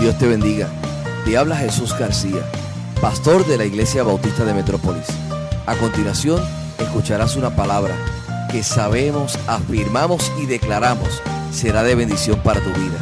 [0.00, 0.66] Dios te bendiga.
[1.26, 2.40] Te habla Jesús García,
[3.02, 5.06] pastor de la Iglesia Bautista de Metrópolis.
[5.66, 6.42] A continuación,
[6.78, 7.94] escucharás una palabra
[8.50, 11.20] que sabemos, afirmamos y declaramos
[11.52, 12.96] será de bendición para tu vida.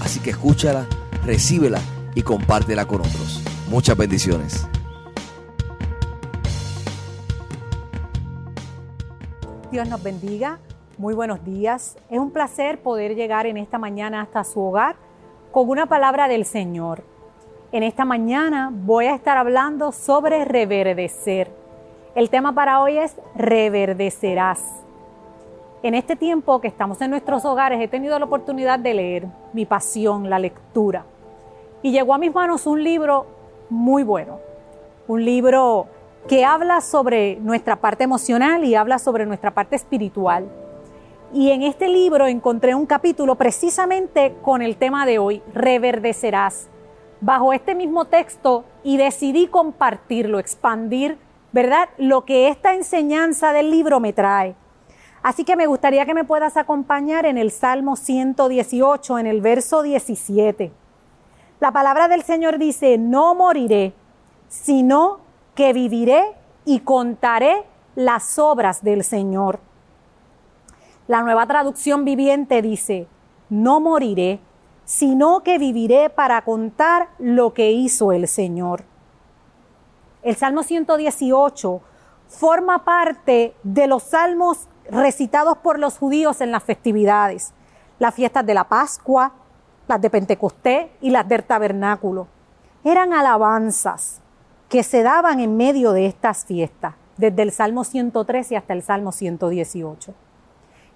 [0.00, 0.86] Así que escúchala,
[1.24, 1.80] recíbela
[2.14, 3.42] y compártela con otros.
[3.68, 4.68] Muchas bendiciones.
[9.72, 10.60] Dios nos bendiga.
[10.96, 11.96] Muy buenos días.
[12.08, 15.05] Es un placer poder llegar en esta mañana hasta su hogar
[15.56, 17.02] con una palabra del Señor.
[17.72, 21.50] En esta mañana voy a estar hablando sobre reverdecer.
[22.14, 24.62] El tema para hoy es reverdecerás.
[25.82, 29.64] En este tiempo que estamos en nuestros hogares he tenido la oportunidad de leer mi
[29.64, 31.06] pasión, la lectura.
[31.80, 33.24] Y llegó a mis manos un libro
[33.70, 34.40] muy bueno.
[35.08, 35.86] Un libro
[36.28, 40.50] que habla sobre nuestra parte emocional y habla sobre nuestra parte espiritual.
[41.32, 46.68] Y en este libro encontré un capítulo precisamente con el tema de hoy, reverdecerás,
[47.20, 51.18] bajo este mismo texto y decidí compartirlo, expandir,
[51.52, 51.88] ¿verdad?
[51.98, 54.54] Lo que esta enseñanza del libro me trae.
[55.22, 59.82] Así que me gustaría que me puedas acompañar en el Salmo 118, en el verso
[59.82, 60.72] 17.
[61.58, 63.94] La palabra del Señor dice, no moriré,
[64.48, 65.18] sino
[65.56, 66.22] que viviré
[66.64, 67.64] y contaré
[67.96, 69.65] las obras del Señor.
[71.08, 73.06] La nueva traducción viviente dice,
[73.48, 74.40] no moriré,
[74.84, 78.82] sino que viviré para contar lo que hizo el Señor.
[80.22, 81.80] El Salmo 118
[82.26, 87.52] forma parte de los salmos recitados por los judíos en las festividades,
[88.00, 89.32] las fiestas de la Pascua,
[89.86, 92.26] las de Pentecostés y las del tabernáculo.
[92.82, 94.22] Eran alabanzas
[94.68, 99.12] que se daban en medio de estas fiestas, desde el Salmo 113 hasta el Salmo
[99.12, 100.25] 118.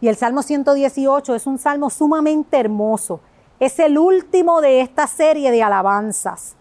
[0.01, 3.21] Y el Salmo 118 es un salmo sumamente hermoso.
[3.59, 6.57] Es el último de esta serie de alabanzas.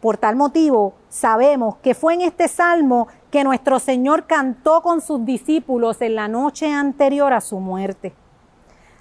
[0.00, 5.24] Por tal motivo, sabemos que fue en este salmo que nuestro Señor cantó con sus
[5.24, 8.12] discípulos en la noche anterior a su muerte.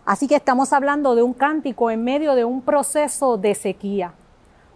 [0.06, 4.14] Así que estamos hablando de un cántico en medio de un proceso de sequía.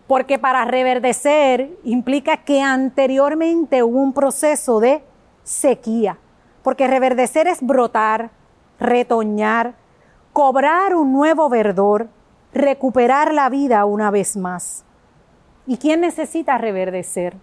[0.05, 5.03] Porque para reverdecer implica que anteriormente hubo un proceso de
[5.43, 6.17] sequía.
[6.61, 8.31] Porque reverdecer es brotar,
[8.79, 9.75] retoñar,
[10.33, 12.09] cobrar un nuevo verdor,
[12.53, 14.85] recuperar la vida una vez más.
[15.65, 17.35] ¿Y quién necesita reverdecer?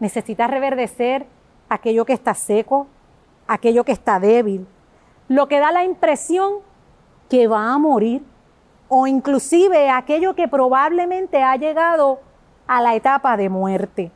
[0.00, 1.26] Necesita reverdecer
[1.68, 2.86] aquello que está seco,
[3.46, 4.66] aquello que está débil,
[5.28, 6.54] lo que da la impresión
[7.28, 8.22] que va a morir,
[8.88, 12.20] o inclusive aquello que probablemente ha llegado
[12.66, 14.12] a la etapa de muerte.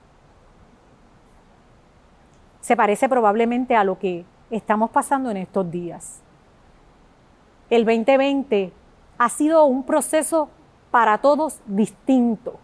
[2.61, 6.21] Se parece probablemente a lo que estamos pasando en estos días.
[7.71, 8.73] El 2020
[9.19, 10.49] ha sido un proceso
[10.91, 12.59] para todos distinto.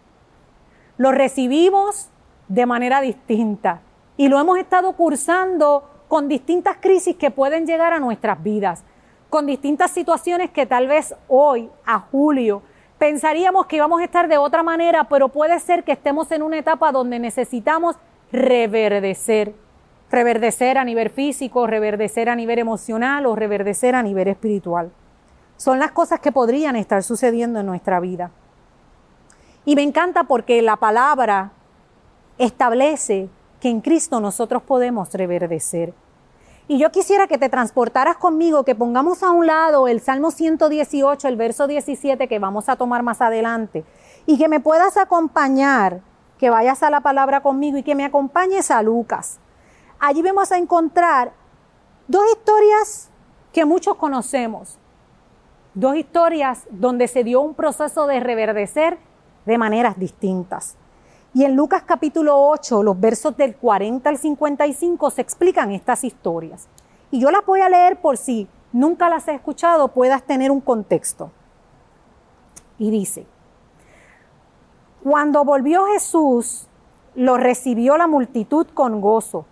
[0.97, 2.09] Lo recibimos
[2.47, 3.81] de manera distinta
[4.17, 8.83] y lo hemos estado cursando con distintas crisis que pueden llegar a nuestras vidas,
[9.29, 12.61] con distintas situaciones que tal vez hoy, a julio,
[12.97, 16.57] pensaríamos que íbamos a estar de otra manera, pero puede ser que estemos en una
[16.57, 17.97] etapa donde necesitamos
[18.31, 19.53] reverdecer
[20.15, 24.91] reverdecer a nivel físico, reverdecer a nivel emocional o reverdecer a nivel espiritual.
[25.57, 28.31] Son las cosas que podrían estar sucediendo en nuestra vida.
[29.65, 31.51] Y me encanta porque la palabra
[32.37, 35.93] establece que en Cristo nosotros podemos reverdecer.
[36.67, 41.27] Y yo quisiera que te transportaras conmigo, que pongamos a un lado el Salmo 118,
[41.27, 43.83] el verso 17 que vamos a tomar más adelante,
[44.25, 46.01] y que me puedas acompañar,
[46.39, 49.39] que vayas a la palabra conmigo y que me acompañes a Lucas
[49.99, 51.33] allí vamos a encontrar
[52.07, 53.09] dos historias
[53.51, 54.77] que muchos conocemos,
[55.73, 58.97] dos historias donde se dio un proceso de reverdecer
[59.45, 60.75] de maneras distintas.
[61.33, 66.67] Y en Lucas capítulo 8, los versos del 40 al 55 se explican estas historias.
[67.11, 70.61] Y yo las voy a leer por si nunca las he escuchado, puedas tener un
[70.61, 71.31] contexto.
[72.77, 73.25] Y dice,
[75.03, 76.67] cuando volvió Jesús,
[77.15, 79.45] lo recibió la multitud con gozo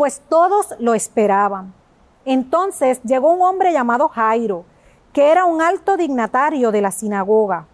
[0.00, 1.74] pues todos lo esperaban.
[2.24, 4.64] Entonces llegó un hombre llamado Jairo,
[5.12, 7.66] que era un alto dignatario de la sinagoga.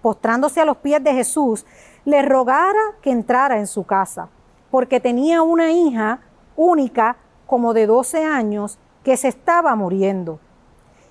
[0.00, 1.66] Postrándose a los pies de Jesús,
[2.06, 4.30] le rogara que entrara en su casa,
[4.70, 6.20] porque tenía una hija
[6.56, 10.40] única como de 12 años que se estaba muriendo.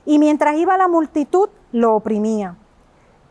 [0.04, 2.56] Y mientras iba la multitud, lo oprimía.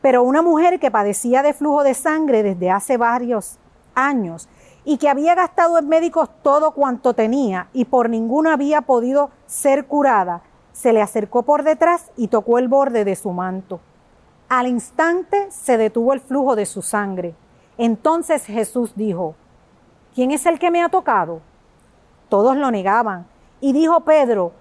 [0.01, 3.59] Pero una mujer que padecía de flujo de sangre desde hace varios
[3.97, 4.49] años
[4.85, 9.87] y que había gastado en médicos todo cuanto tenía y por ninguno había podido ser
[9.87, 10.43] curada,
[10.73, 13.81] se le acercó por detrás y tocó el borde de su manto.
[14.49, 17.35] Al instante se detuvo el flujo de su sangre.
[17.79, 19.35] Entonces Jesús dijo,
[20.15, 21.41] ¿quién es el que me ha tocado?
[22.29, 23.27] Todos lo negaban.
[23.61, 24.53] Y dijo Pedro,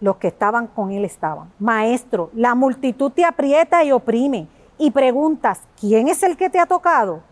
[0.00, 5.62] los que estaban con él estaban, Maestro, la multitud te aprieta y oprime y preguntas,
[5.80, 7.22] ¿quién es el que te ha tocado?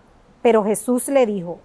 [0.41, 1.59] Pero Jesús le dijo,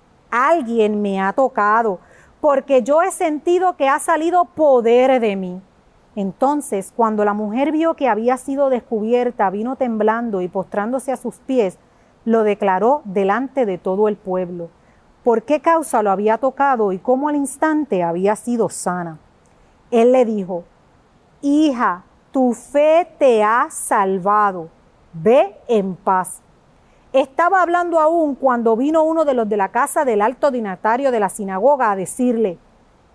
[0.46, 2.00] alguien me ha tocado,
[2.42, 5.62] porque yo he sentido que ha salido poder de mí.
[6.16, 11.36] Entonces, cuando la mujer vio que había sido descubierta, vino temblando y postrándose a sus
[11.36, 11.78] pies,
[12.26, 14.70] lo declaró delante de todo el pueblo.
[15.24, 19.20] ¿Por qué causa lo había tocado y cómo al instante había sido sana?
[19.92, 20.64] Él le dijo,
[21.42, 24.70] Hija, tu fe te ha salvado,
[25.14, 26.42] ve en paz.
[27.14, 31.22] Estaba hablando aún cuando vino uno de los de la casa del alto dinatario de
[31.22, 32.58] la sinagoga a decirle,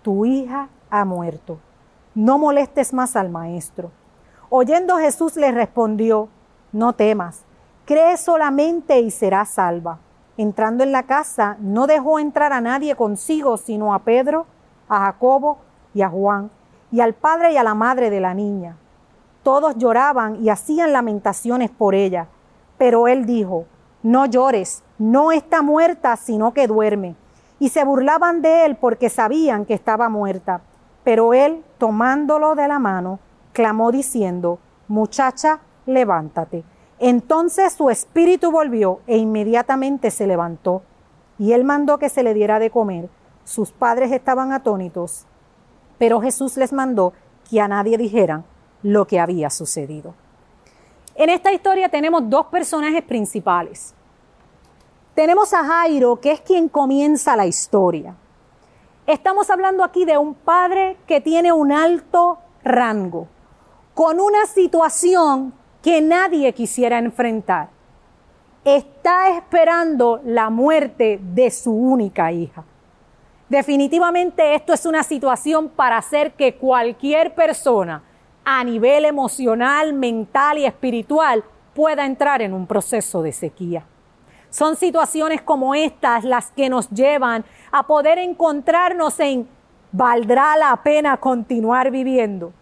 [0.01, 1.59] tu hija ha muerto,
[2.15, 3.91] no molestes más al maestro.
[4.49, 6.27] Oyendo Jesús le respondió,
[6.71, 7.43] no temas,
[7.85, 9.99] cree solamente y serás salva.
[10.37, 14.47] Entrando en la casa, no dejó entrar a nadie consigo, sino a Pedro,
[14.89, 15.59] a Jacobo
[15.93, 16.49] y a Juan,
[16.91, 18.75] y al padre y a la madre de la niña.
[19.43, 22.27] Todos lloraban y hacían lamentaciones por ella,
[22.79, 23.65] pero él dijo,
[24.03, 27.15] no llores, no está muerta, sino que duerme.
[27.59, 30.61] Y se burlaban de él porque sabían que estaba muerta.
[31.03, 33.19] Pero él, tomándolo de la mano,
[33.53, 34.59] clamó diciendo,
[34.89, 36.63] Muchacha, levántate.
[36.99, 40.83] Entonces su espíritu volvió e inmediatamente se levantó.
[41.39, 43.09] Y él mandó que se le diera de comer.
[43.43, 45.25] Sus padres estaban atónitos,
[45.97, 47.13] pero Jesús les mandó
[47.49, 48.45] que a nadie dijeran
[48.81, 50.13] lo que había sucedido.
[51.15, 53.93] En esta historia tenemos dos personajes principales.
[55.13, 58.15] Tenemos a Jairo, que es quien comienza la historia.
[59.05, 63.27] Estamos hablando aquí de un padre que tiene un alto rango,
[63.93, 67.69] con una situación que nadie quisiera enfrentar.
[68.63, 72.63] Está esperando la muerte de su única hija.
[73.49, 78.01] Definitivamente esto es una situación para hacer que cualquier persona
[78.45, 81.43] a nivel emocional, mental y espiritual
[81.73, 83.85] pueda entrar en un proceso de sequía.
[84.49, 89.47] Son situaciones como estas las que nos llevan a poder encontrarnos en
[89.91, 92.53] ¿valdrá la pena continuar viviendo?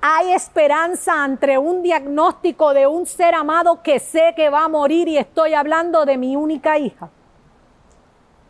[0.00, 5.08] Hay esperanza ante un diagnóstico de un ser amado que sé que va a morir
[5.08, 7.10] y estoy hablando de mi única hija.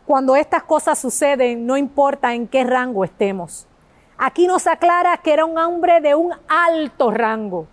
[0.05, 3.67] Cuando estas cosas suceden, no importa en qué rango estemos,
[4.17, 7.67] Aquí nos aclara que era un hombre de un alto rango.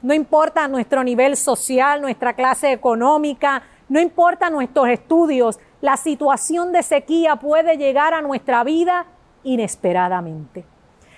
[0.00, 6.82] No importa nuestro nivel social, nuestra clase económica, no importa nuestros estudios, la situación de
[6.82, 9.06] sequía puede llegar a nuestra vida
[9.44, 10.64] inesperadamente.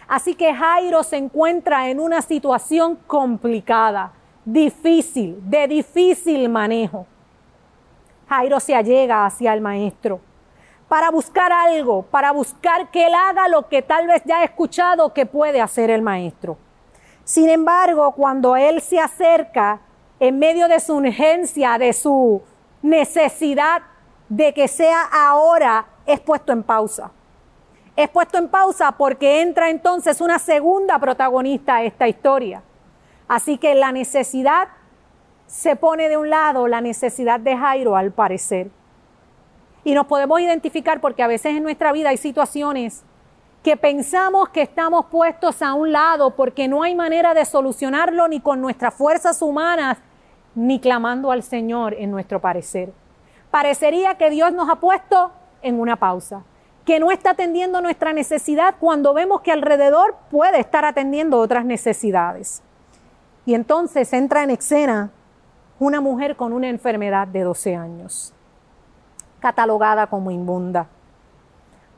[0.09, 4.13] Así que Jairo se encuentra en una situación complicada,
[4.45, 7.07] difícil, de difícil manejo.
[8.29, 10.21] Jairo se allega hacia el maestro
[10.95, 15.13] para buscar algo, para buscar que él haga lo que tal vez ya ha escuchado
[15.13, 16.57] que puede hacer el maestro.
[17.25, 19.81] Sin embargo, cuando él se acerca
[20.21, 22.41] en medio de su urgencia, de su
[22.81, 23.83] necesidad
[24.29, 27.11] de que sea ahora, es puesto en pausa.
[27.97, 32.63] Es puesto en pausa porque entra entonces una segunda protagonista a esta historia.
[33.27, 34.69] Así que la necesidad
[35.49, 38.71] se pone de un lado, la necesidad de Jairo al parecer.
[39.85, 43.05] Y nos podemos identificar porque a veces en nuestra vida hay situaciones
[43.63, 48.41] que pensamos que estamos puestos a un lado porque no hay manera de solucionarlo ni
[48.41, 49.99] con nuestras fuerzas humanas,
[50.55, 52.93] ni clamando al Señor en nuestro parecer.
[53.51, 56.45] Parecería que Dios nos ha puesto en una pausa,
[56.85, 62.63] que no está atendiendo nuestra necesidad cuando vemos que alrededor puede estar atendiendo otras necesidades.
[63.47, 65.11] Y entonces entra en escena
[65.79, 68.35] una mujer con una enfermedad de 12 años
[69.45, 70.87] catalogada como inmunda.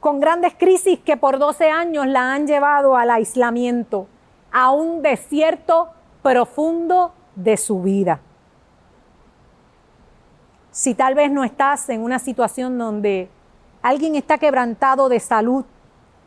[0.01, 4.09] Con grandes crisis que por 12 años la han llevado al aislamiento,
[4.51, 5.91] a un desierto
[6.25, 8.19] profundo de su vida.
[10.73, 13.31] Si tal vez no estás en una situación donde
[13.81, 15.65] alguien está quebrantado de salud,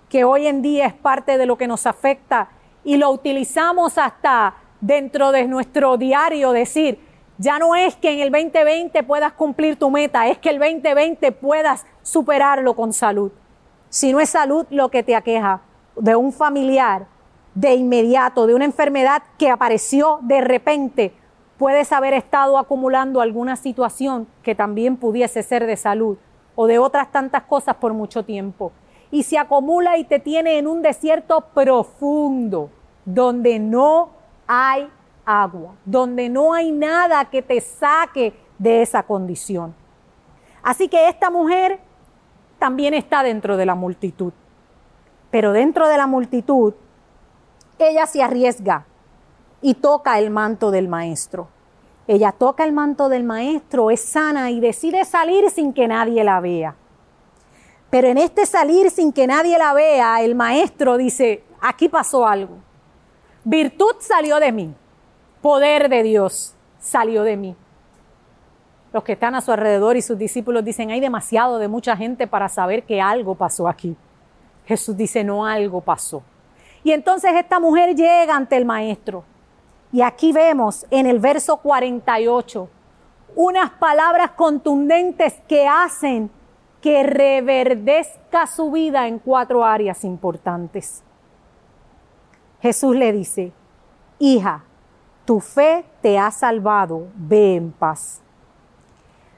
[0.08, 2.48] que hoy en día es parte de lo que nos afecta
[2.86, 7.09] y lo utilizamos hasta dentro de nuestro diario, decir,
[7.40, 11.32] ya no es que en el 2020 puedas cumplir tu meta, es que el 2020
[11.32, 13.32] puedas superarlo con salud.
[13.88, 15.62] Si no es salud lo que te aqueja
[15.96, 17.08] de un familiar,
[17.56, 21.14] de inmediato, de una enfermedad que apareció de repente,
[21.58, 26.18] puedes haber estado acumulando alguna situación que también pudiese ser de salud
[26.56, 28.74] o de otras tantas cosas por mucho tiempo.
[29.12, 32.70] Y se acumula y te tiene en un desierto profundo,
[33.06, 34.10] donde no
[34.46, 34.90] hay
[35.30, 39.76] agua, donde no hay nada que te saque de esa condición.
[40.64, 41.80] Así que esta mujer
[42.58, 44.34] también está dentro de la multitud.
[45.30, 46.74] Pero dentro de la multitud,
[47.78, 48.86] ella se arriesga
[49.62, 51.48] y toca el manto del maestro.
[52.08, 56.40] Ella toca el manto del maestro, es sana y decide salir sin que nadie la
[56.40, 56.76] vea.
[57.92, 62.58] Pero en este salir sin que nadie la vea, el maestro dice, aquí pasó algo.
[63.44, 64.74] Virtud salió de mí,
[65.42, 67.56] poder de Dios salió de mí.
[68.92, 72.26] Los que están a su alrededor y sus discípulos dicen, hay demasiado de mucha gente
[72.28, 73.96] para saber que algo pasó aquí.
[74.66, 76.24] Jesús dice, no, algo pasó.
[76.84, 79.24] Y entonces esta mujer llega ante el maestro.
[79.92, 82.70] Y aquí vemos en el verso 48
[83.36, 86.32] unas palabras contundentes que hacen
[86.82, 91.04] que reverdezca su vida en cuatro áreas importantes.
[92.62, 93.52] Jesús le dice,
[94.18, 94.64] hija,
[95.30, 98.20] tu fe te ha salvado, ve en paz.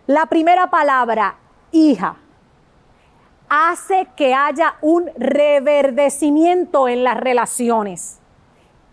[0.07, 1.36] La primera palabra,
[1.74, 2.15] hija,
[3.50, 8.21] hace que haya un reverdecimiento en las relaciones.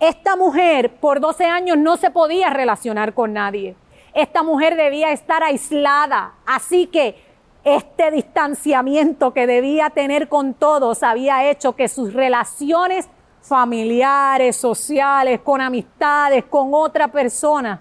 [0.01, 3.77] Esta mujer por 12 años no se podía relacionar con nadie.
[4.13, 6.33] Esta mujer debía estar aislada.
[6.47, 7.15] Así que
[7.63, 13.09] este distanciamiento que debía tener con todos había hecho que sus relaciones
[13.49, 17.81] familiares, sociales, con amistades, con otra persona,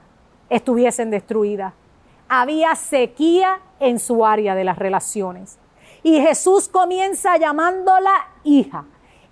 [0.49, 1.73] estuviesen destruidas.
[2.29, 5.59] Había sequía en su área de las relaciones.
[6.03, 8.85] Y Jesús comienza llamándola hija.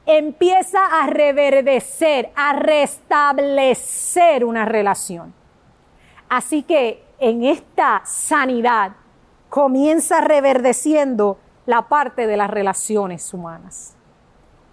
[0.06, 5.34] Empieza a reverdecer, a restablecer una relación.
[6.30, 8.92] Así que en esta sanidad
[9.50, 13.95] comienza reverdeciendo la parte de las relaciones humanas.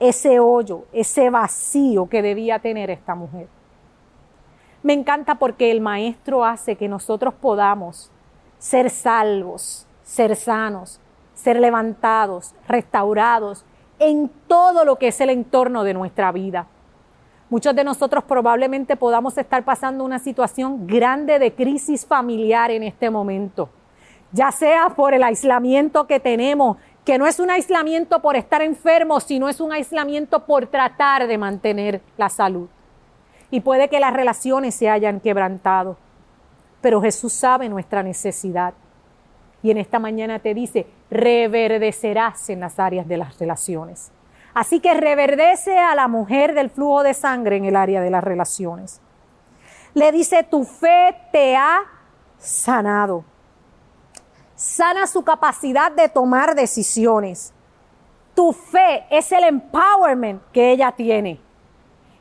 [0.02, 3.46] Ese hoyo, ese vacío que debía tener esta mujer.
[4.82, 8.10] Me encanta porque el maestro hace que nosotros podamos
[8.58, 11.00] ser salvos, ser sanos,
[11.34, 13.64] ser levantados, restaurados
[14.00, 16.66] en todo lo que es el entorno de nuestra vida.
[17.48, 23.08] Muchos de nosotros probablemente podamos estar pasando una situación grande de crisis familiar en este
[23.08, 23.68] momento,
[24.32, 29.24] ya sea por el aislamiento que tenemos, que no es un aislamiento por estar enfermos,
[29.24, 32.68] sino es un aislamiento por tratar de mantener la salud.
[33.50, 35.96] Y puede que las relaciones se hayan quebrantado,
[36.80, 38.74] pero Jesús sabe nuestra necesidad.
[39.62, 44.10] Y en esta mañana te dice, reverdecerás en las áreas de las relaciones.
[44.54, 48.22] Así que reverdece a la mujer del flujo de sangre en el área de las
[48.22, 49.00] relaciones.
[49.94, 51.80] Le dice, tu fe te ha
[52.38, 53.24] sanado.
[54.62, 57.52] Sana su capacidad de tomar decisiones.
[58.32, 61.40] Tu fe es el empowerment que ella tiene.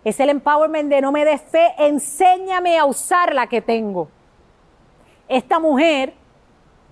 [0.03, 4.09] Es el empowerment de no me des fe, enséñame a usar la que tengo.
[5.27, 6.15] Esta mujer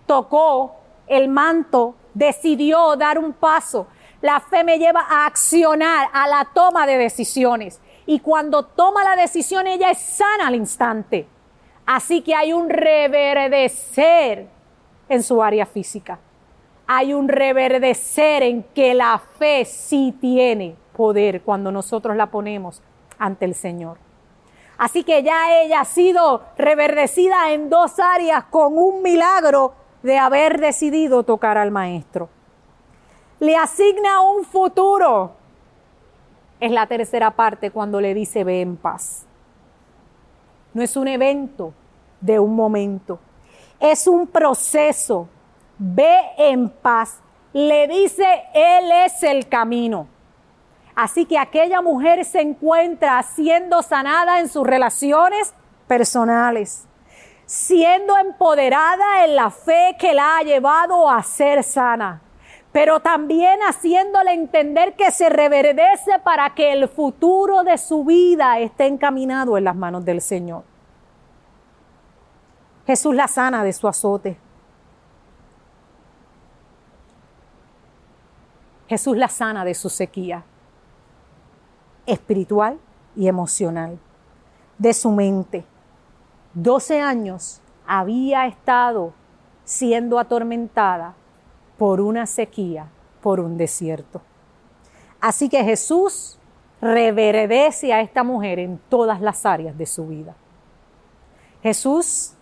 [0.05, 0.75] tocó
[1.07, 3.87] el manto, decidió dar un paso.
[4.21, 7.81] La fe me lleva a accionar, a la toma de decisiones.
[8.05, 11.27] Y cuando toma la decisión, ella es sana al instante.
[11.87, 14.58] Así que hay un reverdecer
[15.09, 16.19] en su área física.
[16.87, 22.81] Hay un reverdecer en que la fe sí tiene poder cuando nosotros la ponemos
[23.17, 23.97] ante el Señor.
[24.77, 29.73] Así que ya ella ha sido reverdecida en dos áreas con un milagro
[30.03, 32.29] de haber decidido tocar al maestro.
[33.39, 35.33] Le asigna un futuro.
[36.59, 39.25] Es la tercera parte cuando le dice ve en paz.
[40.73, 41.73] No es un evento
[42.21, 43.19] de un momento.
[43.79, 45.27] Es un proceso.
[45.77, 47.21] Ve en paz.
[47.53, 50.07] Le dice, Él es el camino.
[50.95, 55.53] Así que aquella mujer se encuentra siendo sanada en sus relaciones
[55.87, 56.89] personales
[57.49, 62.21] siendo empoderada en la fe que la ha llevado a ser sana,
[62.71, 68.85] pero también haciéndole entender que se reverdece para que el futuro de su vida esté
[68.85, 70.68] encaminado en las manos del Señor.
[72.89, 74.35] Jesús la sana de su azote.
[78.87, 80.43] Jesús la sana de su sequía
[82.07, 82.79] espiritual
[83.15, 83.99] y emocional,
[84.79, 85.65] de su mente
[86.55, 89.13] 12 años había estado
[89.65, 91.13] siendo atormentada
[91.77, 92.89] por una sequía,
[93.21, 94.23] por un desierto.
[95.21, 96.39] Así que Jesús
[96.81, 100.35] reverdece a esta mujer en todas las áreas de su vida.
[101.61, 102.33] Jesús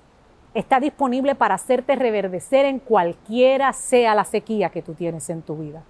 [0.57, 5.55] está disponible para hacerte reverdecer en cualquiera sea la sequía que tú tienes en tu
[5.55, 5.83] vida,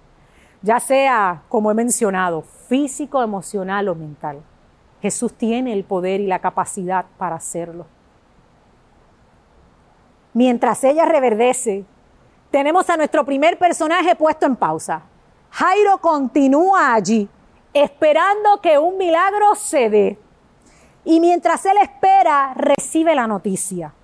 [0.60, 4.42] ya sea, como he mencionado, físico, emocional o mental.
[5.00, 7.86] Jesús tiene el poder y la capacidad para hacerlo.
[10.34, 11.86] Mientras ella reverdece,
[12.50, 15.02] tenemos a nuestro primer personaje puesto en pausa.
[15.50, 17.26] Jairo continúa allí,
[17.72, 20.18] esperando que un milagro se dé.
[21.04, 23.94] Y mientras él espera, recibe la noticia.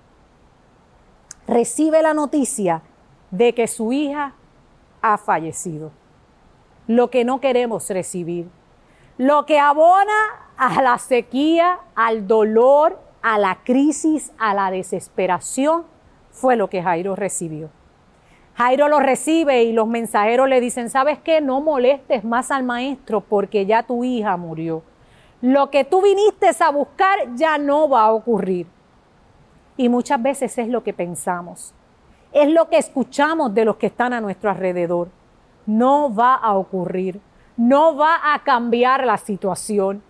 [1.47, 2.81] Recibe la noticia
[3.29, 4.33] de que su hija
[5.01, 5.91] ha fallecido.
[6.87, 8.49] Lo que no queremos recibir.
[9.17, 10.11] Lo que abona
[10.57, 15.85] a la sequía, al dolor, a la crisis, a la desesperación,
[16.31, 17.69] fue lo que Jairo recibió.
[18.55, 21.41] Jairo lo recibe y los mensajeros le dicen, ¿sabes qué?
[21.41, 24.81] No molestes más al maestro porque ya tu hija murió.
[25.41, 28.67] Lo que tú viniste a buscar ya no va a ocurrir.
[29.77, 31.73] Y muchas veces es lo que pensamos.
[32.31, 35.09] Es lo que escuchamos de los que están a nuestro alrededor.
[35.65, 37.19] No va a ocurrir.
[37.57, 40.03] No va a cambiar la situación.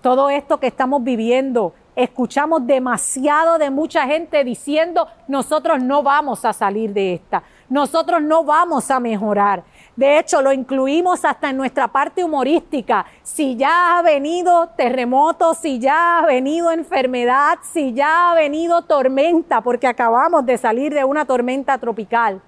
[0.00, 6.52] Todo esto que estamos viviendo, escuchamos demasiado de mucha gente diciendo, nosotros no vamos a
[6.52, 9.64] salir de esta nosotros no vamos a mejorar.
[9.96, 13.06] De hecho, lo incluimos hasta en nuestra parte humorística.
[13.22, 19.60] Si ya ha venido terremoto, si ya ha venido enfermedad, si ya ha venido tormenta,
[19.60, 22.42] porque acabamos de salir de una tormenta tropical,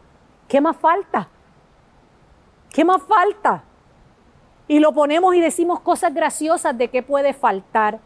[0.49, 1.29] ¿qué más falta?
[2.71, 3.63] ¿Qué más falta?
[4.69, 8.01] Y lo ponemos y decimos cosas graciosas de qué puede faltar.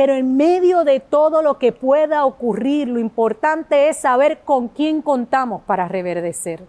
[0.00, 5.02] Pero en medio de todo lo que pueda ocurrir, lo importante es saber con quién
[5.02, 6.66] contamos para reverdecer.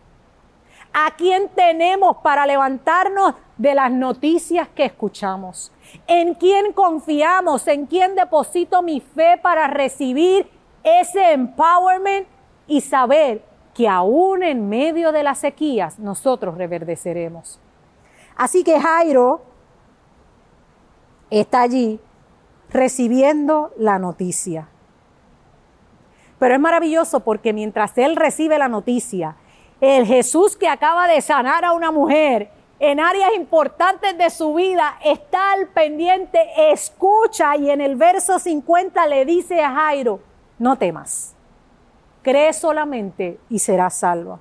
[0.92, 5.72] ¿A quién tenemos para levantarnos de las noticias que escuchamos?
[6.08, 7.66] ¿En quién confiamos?
[7.70, 10.50] ¿En quién deposito mi fe para recibir
[10.84, 12.28] ese empowerment
[12.68, 17.62] y saber que aún en medio de las sequías nosotros reverdeceremos?
[18.36, 19.42] Así que Jairo
[21.30, 21.98] está allí
[22.72, 24.68] recibiendo la noticia.
[26.40, 29.36] Pero es maravilloso porque mientras él recibe la noticia,
[29.80, 34.98] el Jesús que acaba de sanar a una mujer en áreas importantes de su vida
[35.04, 36.40] está al pendiente,
[36.72, 40.20] escucha y en el verso 50 le dice a Jairo,
[40.58, 41.36] no temas,
[42.24, 44.40] cree solamente y serás salvo.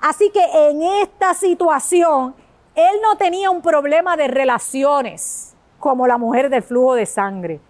[0.00, 2.34] Así que en esta situación,
[2.74, 7.60] él no tenía un problema de relaciones como la mujer del flujo de sangre.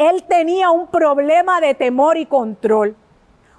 [0.00, 2.96] Él tenía un problema de temor y control.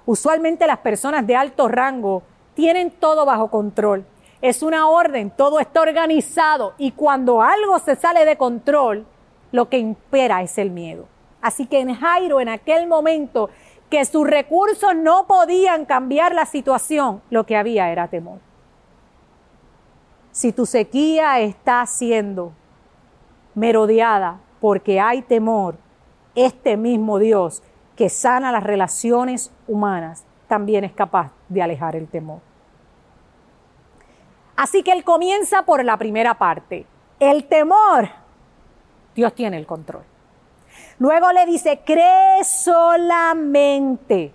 [0.06, 2.24] Usualmente las personas de alto rango
[2.54, 4.04] tienen todo bajo control.
[4.40, 9.06] Es una orden, todo está organizado y cuando algo se sale de control,
[9.52, 11.06] lo que impera es el miedo.
[11.40, 13.48] Así que en Jairo, en aquel momento
[13.88, 18.40] que sus recursos no podían cambiar la situación, lo que había era temor.
[20.32, 22.52] Si tu sequía está siendo
[23.54, 25.76] merodeada porque hay temor,
[26.34, 27.62] este mismo Dios
[27.96, 32.40] que sana las relaciones humanas también es capaz de alejar el temor.
[34.56, 36.86] Así que él comienza por la primera parte.
[37.18, 38.08] El temor,
[39.14, 40.04] Dios tiene el control.
[40.98, 44.32] Luego le dice, cree solamente.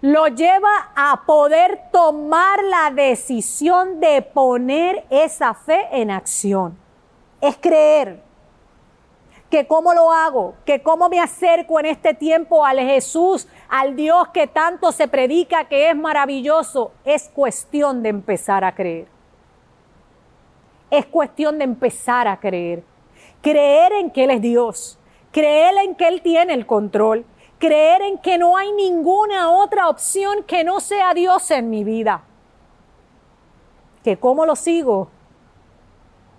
[0.00, 6.78] Lo lleva a poder tomar la decisión de poner esa fe en acción
[7.40, 8.22] es creer
[9.56, 14.28] que cómo lo hago, que cómo me acerco en este tiempo al Jesús, al Dios
[14.28, 19.08] que tanto se predica que es maravilloso, es cuestión de empezar a creer.
[20.90, 22.84] Es cuestión de empezar a creer.
[23.40, 24.98] Creer en que Él es Dios,
[25.32, 27.24] creer en que Él tiene el control,
[27.58, 32.24] creer en que no hay ninguna otra opción que no sea Dios en mi vida.
[34.04, 35.08] Que cómo lo sigo,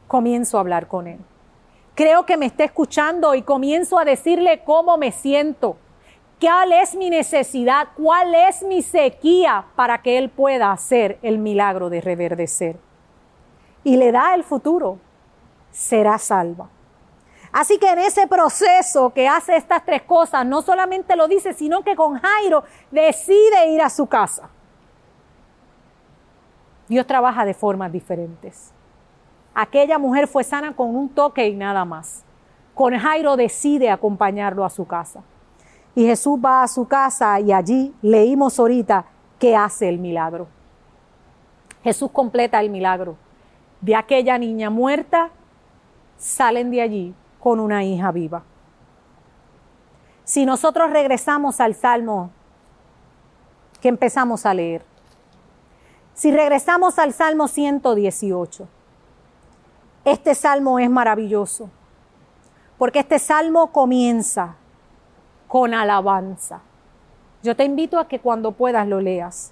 [0.08, 1.20] comienzo a hablar con Él.
[1.98, 5.78] Creo que me está escuchando y comienzo a decirle cómo me siento,
[6.40, 11.90] cuál es mi necesidad, cuál es mi sequía para que Él pueda hacer el milagro
[11.90, 12.78] de reverdecer.
[13.84, 15.00] Y le da el futuro,
[15.72, 16.70] será salva.
[17.52, 21.82] Así que en ese proceso que hace estas tres cosas, no solamente lo dice, sino
[21.84, 24.52] que con Jairo decide ir a su casa.
[26.88, 28.72] Dios trabaja de formas diferentes.
[29.60, 32.24] Aquella mujer fue sana con un toque y nada más.
[32.76, 35.24] Con Jairo decide acompañarlo a su casa.
[35.96, 39.06] Y Jesús va a su casa y allí leímos ahorita
[39.40, 40.48] que hace el milagro.
[41.84, 43.18] Jesús completa el milagro.
[43.82, 45.32] De aquella niña muerta
[46.18, 48.44] salen de allí con una hija viva.
[50.24, 52.30] Si nosotros regresamos al Salmo
[53.82, 54.86] que empezamos a leer,
[56.14, 58.68] si regresamos al Salmo 118,
[60.12, 61.70] este salmo es maravilloso
[62.78, 64.56] porque este salmo comienza
[65.50, 66.62] con alabanza.
[67.44, 69.52] Yo te invito a que cuando puedas lo leas.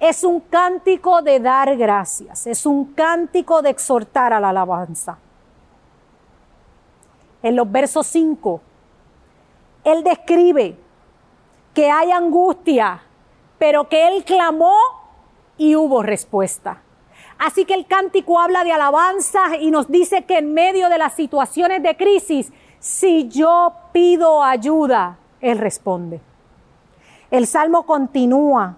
[0.00, 5.18] Es un cántico de dar gracias, es un cántico de exhortar a la alabanza.
[7.42, 8.60] En los versos 5,
[9.84, 10.76] él describe
[11.72, 13.02] que hay angustia,
[13.58, 14.74] pero que él clamó
[15.56, 16.82] y hubo respuesta.
[17.38, 21.14] Así que el cántico habla de alabanza y nos dice que en medio de las
[21.14, 26.20] situaciones de crisis, si yo pido ayuda, Él responde.
[27.30, 28.76] El salmo continúa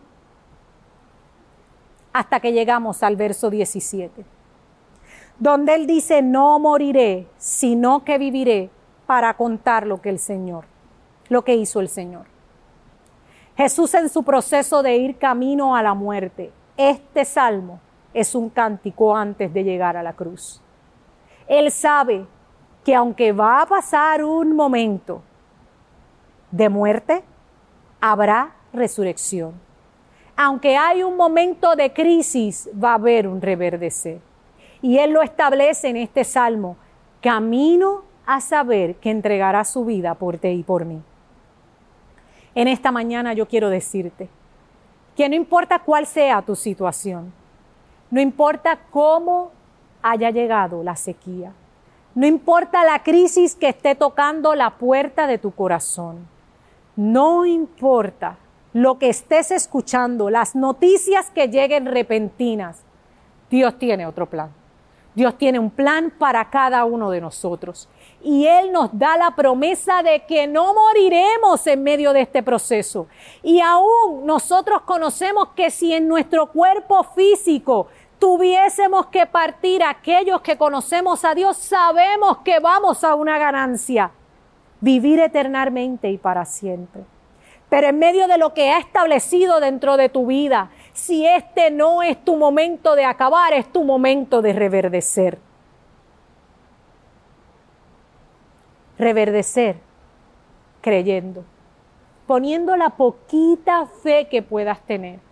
[2.13, 4.27] hasta que llegamos al verso 17,
[5.39, 8.69] donde Él dice, no moriré, sino que viviré
[9.07, 10.67] para contar lo que el Señor,
[11.31, 12.27] lo que hizo el Señor.
[13.57, 17.81] Jesús en su proceso de ir camino a la muerte, este salmo
[18.13, 20.61] es un cántico antes de llegar a la cruz.
[21.47, 22.27] Él sabe
[22.85, 25.23] que aunque va a pasar un momento
[26.51, 27.23] de muerte,
[28.01, 29.55] habrá resurrección.
[30.37, 34.21] Aunque hay un momento de crisis, va a haber un reverdecer.
[34.81, 36.77] Y Él lo establece en este salmo,
[37.21, 41.03] camino a saber que entregará su vida por ti y por mí.
[42.55, 44.29] En esta mañana yo quiero decirte
[45.17, 47.33] que no importa cuál sea tu situación,
[48.11, 49.53] no importa cómo
[50.03, 51.53] haya llegado la sequía.
[52.15, 56.27] No importa la crisis que esté tocando la puerta de tu corazón.
[56.97, 58.37] No importa
[58.73, 62.83] lo que estés escuchando, las noticias que lleguen repentinas.
[63.49, 64.51] Dios tiene otro plan.
[65.15, 67.89] Dios tiene un plan para cada uno de nosotros.
[68.23, 73.09] Y Él nos da la promesa de que no moriremos en medio de este proceso.
[73.43, 77.89] Y aún nosotros conocemos que si en nuestro cuerpo físico
[78.21, 84.13] tuviésemos que partir aquellos que conocemos a Dios, sabemos que vamos a una ganancia,
[84.81, 87.03] vivir eternamente y para siempre.
[87.69, 92.03] Pero en medio de lo que ha establecido dentro de tu vida, si este no
[92.03, 95.39] es tu momento de acabar, es tu momento de reverdecer.
[98.99, 99.77] Reverdecer
[100.83, 101.45] creyendo,
[102.27, 105.30] poniendo la poquita fe que puedas tener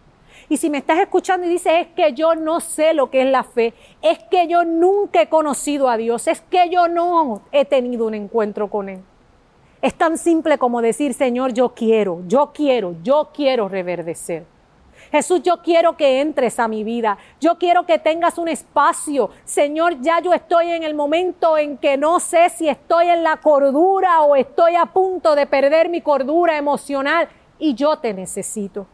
[0.48, 3.30] y si me estás escuchando y dices, es que yo no sé lo que es
[3.30, 7.64] la fe, es que yo nunca he conocido a Dios, es que yo no he
[7.64, 9.00] tenido un encuentro con Él.
[9.80, 14.44] Es tan simple como decir, Señor, yo quiero, yo quiero, yo quiero reverdecer.
[15.12, 17.16] Jesús, yo quiero que entres a mi vida.
[17.40, 19.30] Yo quiero que tengas un espacio.
[19.44, 23.38] Señor, ya yo estoy en el momento en que no sé si estoy en la
[23.38, 28.86] cordura o estoy a punto de perder mi cordura emocional y yo te necesito.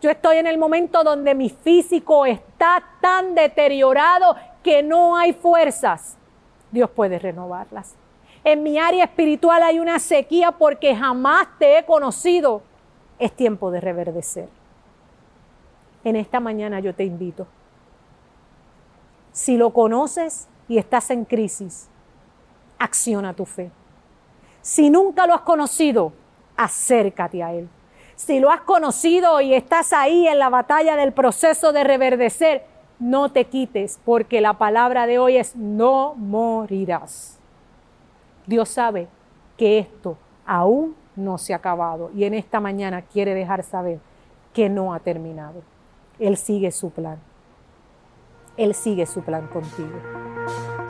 [0.00, 6.16] Yo estoy en el momento donde mi físico está tan deteriorado que no hay fuerzas.
[6.70, 7.94] Dios puede renovarlas.
[8.42, 12.62] En mi área espiritual hay una sequía porque jamás te he conocido.
[13.18, 14.48] Es tiempo de reverdecer.
[16.02, 17.46] En esta mañana yo te invito.
[19.32, 21.90] Si lo conoces y estás en crisis,
[22.78, 23.70] acciona tu fe.
[24.62, 26.14] Si nunca lo has conocido,
[26.56, 27.68] acércate a Él
[28.20, 32.66] si lo has conocido y estás ahí en la batalla del proceso de reverdecer,
[32.98, 37.38] no te quites, porque la palabra de hoy es no morirás.
[38.46, 39.08] Dios sabe
[39.56, 44.00] que esto aún no se ha acabado y en esta mañana quiere dejar saber
[44.52, 45.62] que no ha terminado.
[46.18, 47.18] Él sigue su plan.
[48.58, 50.89] Él sigue su plan contigo.